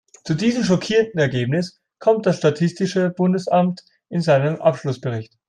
[0.23, 5.37] Zu diesem schockierenden Ergebnis kommt das statistische Bundesamt in seinem Abschlussbericht.